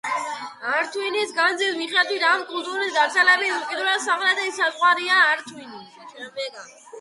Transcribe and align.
ართვინის 0.75 1.33
განძის 1.39 1.75
მიხედვით, 1.81 2.25
ამ 2.29 2.45
კულტურის 2.53 2.95
გავრცელების 2.95 3.53
უკიდურესი 3.59 4.07
სამხრეთი 4.07 4.49
საზღვარია 4.57 5.21
ართვინი. 5.27 6.27